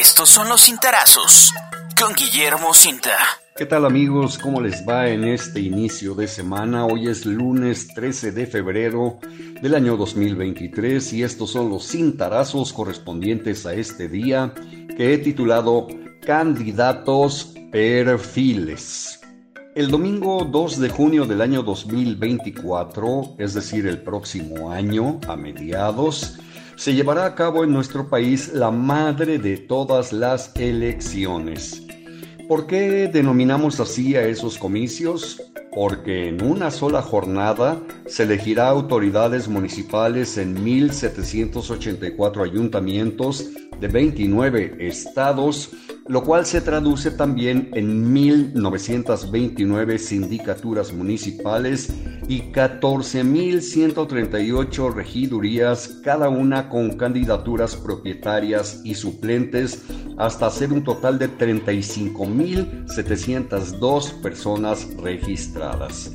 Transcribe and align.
Estos 0.00 0.28
son 0.28 0.48
los 0.48 0.62
cintarazos 0.62 1.52
con 1.96 2.14
Guillermo 2.14 2.74
Cinta. 2.74 3.12
¿Qué 3.54 3.64
tal 3.64 3.84
amigos? 3.84 4.38
¿Cómo 4.38 4.60
les 4.60 4.84
va 4.84 5.08
en 5.08 5.22
este 5.22 5.60
inicio 5.60 6.16
de 6.16 6.26
semana? 6.26 6.84
Hoy 6.84 7.06
es 7.06 7.24
lunes 7.24 7.86
13 7.94 8.32
de 8.32 8.48
febrero 8.48 9.20
del 9.62 9.72
año 9.76 9.96
2023 9.96 11.12
y 11.12 11.22
estos 11.22 11.52
son 11.52 11.70
los 11.70 11.86
cintarazos 11.86 12.72
correspondientes 12.72 13.66
a 13.66 13.74
este 13.74 14.08
día 14.08 14.52
que 14.96 15.14
he 15.14 15.18
titulado 15.18 15.86
Candidatos 16.26 17.54
Perfiles. 17.70 19.20
El 19.76 19.92
domingo 19.92 20.44
2 20.44 20.80
de 20.80 20.88
junio 20.88 21.24
del 21.24 21.40
año 21.40 21.62
2024, 21.62 23.36
es 23.38 23.54
decir, 23.54 23.86
el 23.86 24.02
próximo 24.02 24.72
año, 24.72 25.20
a 25.28 25.36
mediados, 25.36 26.40
se 26.76 26.94
llevará 26.94 27.26
a 27.26 27.34
cabo 27.34 27.64
en 27.64 27.72
nuestro 27.72 28.08
país 28.08 28.52
la 28.52 28.70
madre 28.70 29.38
de 29.38 29.56
todas 29.56 30.12
las 30.12 30.52
elecciones. 30.56 31.82
¿Por 32.48 32.66
qué 32.66 33.08
denominamos 33.12 33.80
así 33.80 34.16
a 34.16 34.26
esos 34.26 34.58
comicios? 34.58 35.40
Porque 35.74 36.28
en 36.28 36.42
una 36.42 36.70
sola 36.70 37.02
jornada 37.02 37.80
se 38.06 38.24
elegirá 38.24 38.68
autoridades 38.68 39.48
municipales 39.48 40.36
en 40.36 40.56
1.784 40.64 42.44
ayuntamientos 42.44 43.48
de 43.80 43.88
29 43.88 44.76
estados 44.80 45.70
lo 46.06 46.22
cual 46.22 46.44
se 46.44 46.60
traduce 46.60 47.10
también 47.10 47.70
en 47.72 48.14
1.929 48.14 49.98
sindicaturas 49.98 50.92
municipales 50.92 51.88
y 52.28 52.52
14.138 52.52 54.94
regidurías, 54.94 55.88
cada 56.02 56.28
una 56.28 56.68
con 56.68 56.96
candidaturas 56.96 57.74
propietarias 57.76 58.80
y 58.84 58.94
suplentes, 58.94 59.82
hasta 60.16 60.48
ser 60.50 60.72
un 60.72 60.84
total 60.84 61.18
de 61.18 61.28
35.702 61.30 64.22
personas 64.22 64.88
registradas. 64.96 66.12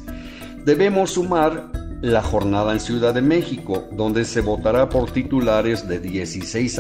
Debemos 0.65 1.11
sumar 1.11 1.71
la 2.01 2.21
jornada 2.21 2.73
en 2.73 2.79
Ciudad 2.79 3.13
de 3.13 3.21
México, 3.21 3.87
donde 3.91 4.23
se 4.25 4.41
votará 4.41 4.89
por 4.89 5.11
titulares 5.11 5.87
de 5.87 5.99
16 5.99 6.79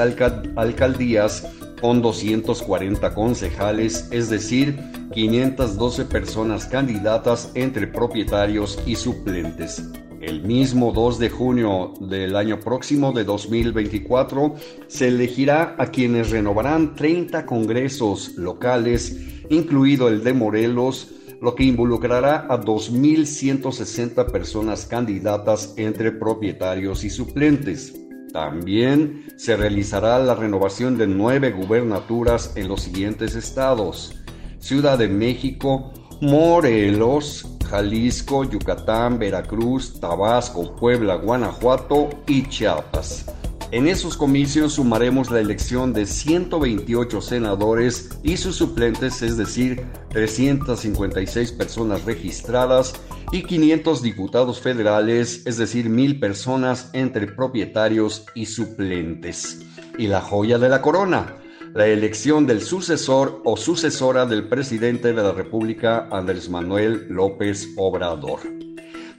alcaldías 0.55 1.45
con 1.81 2.01
240 2.01 3.13
concejales, 3.13 4.07
es 4.11 4.29
decir, 4.29 4.79
512 5.13 6.05
personas 6.05 6.65
candidatas 6.65 7.51
entre 7.55 7.87
propietarios 7.87 8.79
y 8.85 8.95
suplentes. 8.95 9.83
El 10.21 10.43
mismo 10.43 10.91
2 10.91 11.17
de 11.17 11.29
junio 11.29 11.93
del 12.01 12.35
año 12.35 12.59
próximo 12.59 13.13
de 13.13 13.23
2024 13.23 14.55
se 14.87 15.07
elegirá 15.07 15.75
a 15.77 15.87
quienes 15.87 16.29
renovarán 16.29 16.95
30 16.95 17.45
congresos 17.45 18.35
locales, 18.35 19.17
incluido 19.49 20.09
el 20.09 20.23
de 20.23 20.33
Morelos, 20.33 21.11
lo 21.41 21.55
que 21.55 21.63
involucrará 21.63 22.45
a 22.49 22.59
2.160 22.59 24.29
personas 24.29 24.85
candidatas 24.85 25.73
entre 25.77 26.11
propietarios 26.11 27.05
y 27.05 27.09
suplentes. 27.09 27.93
También 28.31 29.25
se 29.37 29.57
realizará 29.57 30.19
la 30.19 30.35
renovación 30.35 30.97
de 30.97 31.07
nueve 31.07 31.51
gubernaturas 31.51 32.53
en 32.55 32.67
los 32.67 32.81
siguientes 32.81 33.35
estados. 33.35 34.15
Ciudad 34.59 34.97
de 34.97 35.07
México, 35.07 35.91
Morelos, 36.21 37.47
Jalisco, 37.69 38.43
Yucatán, 38.43 39.17
Veracruz, 39.17 39.99
Tabasco, 39.99 40.75
Puebla, 40.75 41.15
Guanajuato 41.15 42.09
y 42.27 42.43
Chiapas. 42.47 43.25
En 43.71 43.87
esos 43.87 44.17
comicios 44.17 44.73
sumaremos 44.73 45.29
la 45.29 45.39
elección 45.39 45.93
de 45.93 46.07
128 46.07 47.21
senadores 47.21 48.09
y 48.23 48.37
sus 48.37 48.55
suplentes, 48.55 49.21
es 49.21 49.37
decir, 49.37 49.85
356 50.09 51.51
personas 51.51 52.03
registradas 52.03 52.95
y 53.31 53.43
500 53.43 54.01
diputados 54.01 54.59
federales, 54.59 55.43
es 55.45 55.57
decir, 55.57 55.87
mil 55.87 56.19
personas 56.19 56.89
entre 56.93 57.27
propietarios 57.27 58.25
y 58.33 58.47
suplentes. 58.47 59.59
Y 59.99 60.07
la 60.07 60.21
joya 60.21 60.57
de 60.57 60.69
la 60.69 60.81
corona, 60.81 61.35
la 61.75 61.85
elección 61.85 62.47
del 62.47 62.63
sucesor 62.63 63.39
o 63.45 63.55
sucesora 63.55 64.25
del 64.25 64.47
presidente 64.47 65.13
de 65.13 65.21
la 65.21 65.31
República, 65.31 66.07
Andrés 66.11 66.49
Manuel 66.49 67.05
López 67.09 67.69
Obrador. 67.77 68.68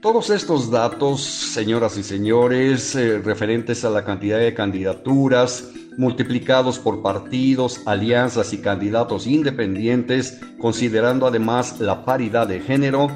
Todos 0.01 0.31
estos 0.31 0.71
datos, 0.71 1.21
señoras 1.21 1.99
y 1.99 2.03
señores, 2.03 2.97
eh, 2.97 3.19
referentes 3.19 3.85
a 3.85 3.91
la 3.91 4.03
cantidad 4.03 4.39
de 4.39 4.55
candidaturas, 4.55 5.73
multiplicados 5.99 6.79
por 6.79 7.03
partidos, 7.03 7.83
alianzas 7.85 8.55
y 8.55 8.63
candidatos 8.63 9.27
independientes, 9.27 10.41
considerando 10.59 11.27
además 11.27 11.81
la 11.81 12.07
paridad 12.07 12.49
de 12.49 12.61
género, 12.61 13.09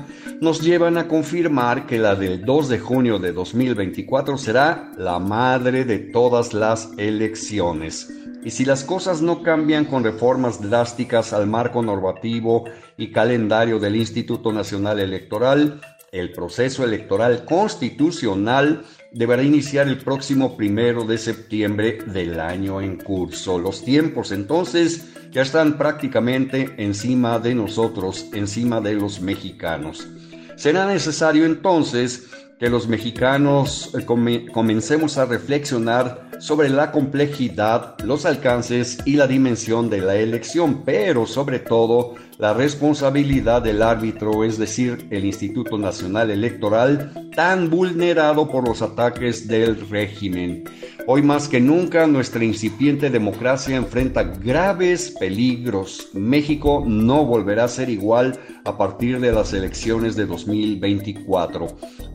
nos 0.43 0.61
llevan 0.61 0.99
a 0.99 1.09
confirmar 1.09 1.87
que 1.87 1.99
la 1.99 2.17
del 2.17 2.45
2 2.45 2.69
de 2.69 2.79
junio 2.79 3.19
de 3.19 3.33
2024 3.33 4.37
será 4.37 4.93
la 4.99 5.19
madre 5.19 5.87
de 5.87 5.99
todas 6.01 6.53
las 6.53 6.91
elecciones. 6.99 8.11
Y 8.45 8.51
si 8.51 8.67
las 8.67 8.85
cosas 8.85 9.23
no 9.23 9.43
cambian 9.43 9.87
con 9.87 10.05
reformas 10.05 10.61
drásticas 10.61 11.33
al 11.33 11.47
marco 11.47 11.83
normativo 11.83 12.65
y 12.99 13.11
calendario 13.11 13.79
del 13.79 13.97
Instituto 13.97 14.53
Nacional 14.53 15.01
Electoral, 15.01 15.81
el 16.15 16.31
proceso 16.31 16.85
electoral 16.85 17.45
constitucional 17.45 18.85
deberá 19.11 19.43
iniciar 19.43 19.89
el 19.89 19.99
próximo 19.99 20.57
primero 20.57 21.05
de 21.05 21.19
septiembre 21.19 21.99
del 22.07 22.39
año 22.39 22.81
en 22.81 22.99
curso. 22.99 23.59
Los 23.59 23.85
tiempos 23.85 24.31
entonces 24.31 25.09
ya 25.33 25.43
están 25.43 25.77
prácticamente 25.77 26.73
encima 26.79 27.41
de 27.41 27.57
nosotros, 27.57 28.27
encima 28.33 28.81
de 28.81 28.95
los 28.95 29.21
mexicanos. 29.21 30.07
Será 30.55 30.87
necesario 30.87 31.47
entonces 31.47 32.29
que 32.59 32.71
los 32.71 32.89
mexicanos 32.89 33.93
eh, 33.95 34.05
comencemos 34.53 35.19
a 35.19 35.27
reflexionar 35.27 36.31
sobre 36.39 36.69
la 36.69 36.93
complejidad, 36.93 37.97
los 38.05 38.27
alcances 38.27 38.99
y 39.05 39.15
la 39.17 39.27
dimensión 39.27 39.91
de 39.91 40.01
la 40.01 40.17
elección, 40.17 40.83
pero 40.85 41.27
sobre 41.27 41.59
todo 41.59 42.15
la 42.39 42.53
responsabilidad 42.53 43.63
del 43.63 43.83
árbitro, 43.83 44.45
es 44.45 44.59
decir, 44.59 45.07
el 45.11 45.25
Instituto 45.25 45.79
Nacional 45.79 46.31
Electoral, 46.31 47.31
tan 47.35 47.71
vulnerado 47.71 48.49
por 48.49 48.67
los 48.67 48.83
ataques 48.83 49.47
del 49.47 49.89
régimen. 49.89 50.65
Hoy 51.07 51.21
más 51.21 51.49
que 51.49 51.61
nunca 51.61 52.07
nuestra 52.07 52.45
incipiente 52.45 53.11
democracia 53.11 53.77
enfrenta 53.77 54.23
graves 54.23 55.11
peligros. 55.11 56.09
México 56.15 56.83
no 56.87 57.27
volverá 57.27 57.65
a 57.65 57.69
ser 57.69 57.91
igual 57.91 58.39
a 58.65 58.79
partir 58.79 59.21
de 59.21 59.31
las 59.31 59.53
elecciones 59.53 60.17
de 60.17 60.25
2024. 60.25 61.67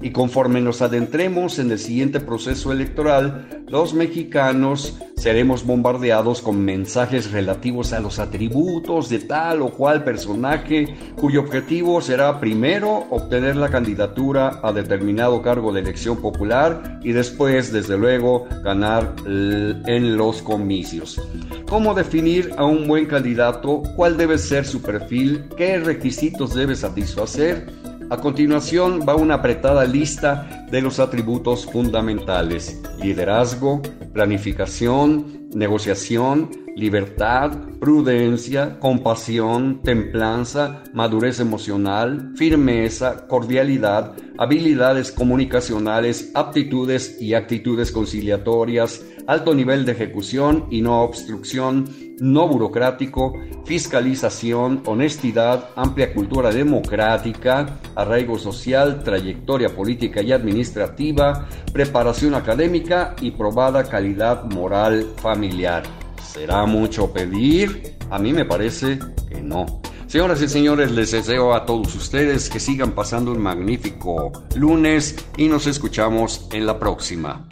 Y 0.01 0.09
conforme 0.09 0.59
nos 0.59 0.81
adentremos 0.81 1.59
en 1.59 1.69
el 1.69 1.77
siguiente 1.77 2.19
proceso 2.19 2.71
electoral, 2.71 3.63
los 3.67 3.93
mexicanos 3.93 4.97
seremos 5.15 5.65
bombardeados 5.65 6.41
con 6.41 6.63
mensajes 6.63 7.31
relativos 7.31 7.91
a 7.91 7.99
los 7.99 8.19
atributos 8.19 9.09
de 9.09 9.19
tal 9.19 9.61
o 9.61 9.69
cual 9.71 10.03
personaje 10.05 10.95
cuyo 11.19 11.41
objetivo 11.41 12.01
será 12.01 12.39
primero 12.39 13.05
obtener 13.09 13.57
la 13.57 13.69
candidatura 13.69 14.61
a 14.63 14.71
determinado 14.71 15.41
cargo 15.41 15.73
de 15.73 15.81
elección 15.81 16.17
popular 16.17 16.99
y 17.03 17.11
después, 17.11 17.71
desde 17.73 17.97
luego, 17.97 18.47
ganar 18.79 19.13
en 19.27 20.17
los 20.17 20.41
comicios. 20.41 21.21
¿Cómo 21.67 21.93
definir 21.93 22.51
a 22.57 22.65
un 22.65 22.87
buen 22.87 23.05
candidato? 23.05 23.83
¿Cuál 23.95 24.17
debe 24.17 24.37
ser 24.37 24.65
su 24.65 24.81
perfil? 24.81 25.43
¿Qué 25.57 25.77
requisitos 25.79 26.55
debe 26.55 26.75
satisfacer? 26.75 27.67
A 28.09 28.17
continuación 28.17 29.01
va 29.07 29.15
una 29.15 29.35
apretada 29.35 29.85
lista 29.85 30.65
de 30.71 30.81
los 30.81 30.99
atributos 30.99 31.65
fundamentales. 31.65 32.81
Liderazgo, 33.03 33.81
planificación, 34.13 35.49
negociación, 35.53 36.49
libertad, 36.79 37.51
prudencia, 37.79 38.79
compasión, 38.79 39.81
templanza, 39.83 40.83
madurez 40.93 41.41
emocional, 41.41 42.31
firmeza, 42.35 43.27
cordialidad, 43.27 44.13
habilidades 44.37 45.11
comunicacionales, 45.11 46.31
aptitudes 46.33 47.21
y 47.21 47.33
actitudes 47.33 47.91
conciliatorias, 47.91 49.05
alto 49.27 49.53
nivel 49.53 49.85
de 49.85 49.91
ejecución 49.91 50.67
y 50.71 50.81
no 50.81 51.01
obstrucción, 51.01 51.89
no 52.21 52.47
burocrático, 52.47 53.33
fiscalización, 53.65 54.81
honestidad, 54.85 55.71
amplia 55.75 56.13
cultura 56.13 56.51
democrática, 56.51 57.79
arraigo 57.95 58.39
social, 58.39 59.03
trayectoria 59.03 59.75
política 59.75 60.21
y 60.21 60.31
administrativa, 60.31 61.45
preparación 61.73 62.35
académica 62.35 63.15
y 63.19 63.31
probada 63.31 63.83
calidad 63.83 64.45
moral 64.45 65.05
familiar. 65.17 65.83
¿Será 66.31 66.65
mucho 66.65 67.11
pedir? 67.11 67.97
A 68.11 68.19
mí 68.19 68.31
me 68.33 68.45
parece 68.45 68.99
que 69.27 69.41
no. 69.41 69.81
Señoras 70.05 70.39
y 70.41 70.47
señores, 70.47 70.91
les 70.91 71.09
deseo 71.11 71.55
a 71.55 71.65
todos 71.65 71.95
ustedes 71.95 72.49
que 72.49 72.59
sigan 72.59 72.91
pasando 72.91 73.31
un 73.31 73.41
magnífico 73.41 74.31
lunes 74.55 75.15
y 75.37 75.47
nos 75.47 75.65
escuchamos 75.65 76.47
en 76.51 76.67
la 76.67 76.77
próxima. 76.79 77.47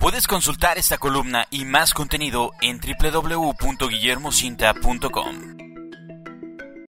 Puedes 0.00 0.26
consultar 0.26 0.76
esta 0.76 0.98
columna 0.98 1.46
y 1.50 1.64
más 1.64 1.94
contenido 1.94 2.50
en 2.60 2.78
www.guillermocinta.com. 2.78 5.53